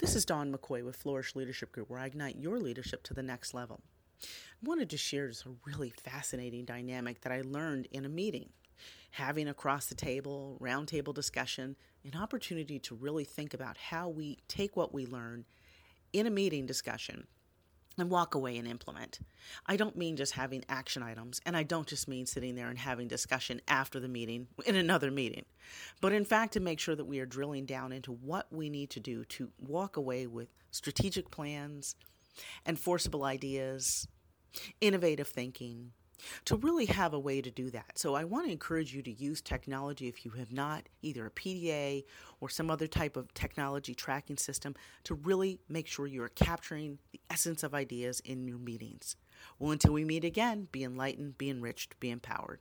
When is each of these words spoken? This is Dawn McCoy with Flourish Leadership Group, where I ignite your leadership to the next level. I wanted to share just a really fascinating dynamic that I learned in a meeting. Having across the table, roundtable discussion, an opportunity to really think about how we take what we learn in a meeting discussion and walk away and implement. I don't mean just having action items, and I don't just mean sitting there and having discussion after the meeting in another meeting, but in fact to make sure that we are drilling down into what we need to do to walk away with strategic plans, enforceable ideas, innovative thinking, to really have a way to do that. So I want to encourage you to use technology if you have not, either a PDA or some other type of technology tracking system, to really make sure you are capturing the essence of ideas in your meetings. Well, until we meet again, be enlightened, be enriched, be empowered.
This 0.00 0.16
is 0.16 0.24
Dawn 0.24 0.50
McCoy 0.50 0.82
with 0.82 0.96
Flourish 0.96 1.36
Leadership 1.36 1.72
Group, 1.72 1.90
where 1.90 2.00
I 2.00 2.06
ignite 2.06 2.38
your 2.38 2.58
leadership 2.58 3.02
to 3.02 3.12
the 3.12 3.22
next 3.22 3.52
level. 3.52 3.82
I 4.22 4.26
wanted 4.62 4.88
to 4.88 4.96
share 4.96 5.28
just 5.28 5.44
a 5.44 5.50
really 5.66 5.90
fascinating 5.90 6.64
dynamic 6.64 7.20
that 7.20 7.32
I 7.32 7.42
learned 7.42 7.86
in 7.92 8.06
a 8.06 8.08
meeting. 8.08 8.48
Having 9.10 9.48
across 9.48 9.86
the 9.86 9.94
table, 9.94 10.56
roundtable 10.58 11.12
discussion, 11.12 11.76
an 12.02 12.18
opportunity 12.18 12.78
to 12.78 12.94
really 12.94 13.24
think 13.24 13.52
about 13.52 13.76
how 13.76 14.08
we 14.08 14.38
take 14.48 14.74
what 14.74 14.94
we 14.94 15.04
learn 15.04 15.44
in 16.14 16.26
a 16.26 16.30
meeting 16.30 16.64
discussion 16.64 17.26
and 17.98 18.10
walk 18.10 18.34
away 18.34 18.56
and 18.56 18.66
implement. 18.66 19.18
I 19.66 19.76
don't 19.76 19.96
mean 19.96 20.16
just 20.16 20.32
having 20.32 20.64
action 20.68 21.02
items, 21.02 21.40
and 21.44 21.56
I 21.56 21.62
don't 21.62 21.86
just 21.86 22.08
mean 22.08 22.26
sitting 22.26 22.54
there 22.54 22.68
and 22.68 22.78
having 22.78 23.08
discussion 23.08 23.60
after 23.68 24.00
the 24.00 24.08
meeting 24.08 24.46
in 24.66 24.76
another 24.76 25.10
meeting, 25.10 25.44
but 26.00 26.12
in 26.12 26.24
fact 26.24 26.52
to 26.54 26.60
make 26.60 26.78
sure 26.78 26.94
that 26.94 27.04
we 27.04 27.20
are 27.20 27.26
drilling 27.26 27.66
down 27.66 27.92
into 27.92 28.12
what 28.12 28.46
we 28.52 28.70
need 28.70 28.90
to 28.90 29.00
do 29.00 29.24
to 29.26 29.50
walk 29.58 29.96
away 29.96 30.26
with 30.26 30.48
strategic 30.70 31.30
plans, 31.30 31.96
enforceable 32.66 33.24
ideas, 33.24 34.06
innovative 34.80 35.28
thinking, 35.28 35.92
to 36.46 36.56
really 36.56 36.86
have 36.86 37.14
a 37.14 37.18
way 37.18 37.40
to 37.40 37.50
do 37.50 37.70
that. 37.70 37.98
So 37.98 38.14
I 38.14 38.24
want 38.24 38.46
to 38.46 38.52
encourage 38.52 38.94
you 38.94 39.02
to 39.02 39.10
use 39.10 39.40
technology 39.40 40.08
if 40.08 40.24
you 40.24 40.32
have 40.32 40.52
not, 40.52 40.88
either 41.02 41.26
a 41.26 41.30
PDA 41.30 42.04
or 42.40 42.48
some 42.48 42.70
other 42.70 42.86
type 42.86 43.16
of 43.16 43.32
technology 43.34 43.94
tracking 43.94 44.36
system, 44.36 44.74
to 45.04 45.14
really 45.14 45.60
make 45.68 45.86
sure 45.86 46.06
you 46.06 46.22
are 46.22 46.28
capturing 46.28 46.98
the 47.12 47.20
essence 47.30 47.62
of 47.62 47.74
ideas 47.74 48.20
in 48.20 48.46
your 48.46 48.58
meetings. 48.58 49.16
Well, 49.58 49.72
until 49.72 49.92
we 49.92 50.04
meet 50.04 50.24
again, 50.24 50.68
be 50.70 50.84
enlightened, 50.84 51.38
be 51.38 51.50
enriched, 51.50 51.98
be 52.00 52.10
empowered. 52.10 52.60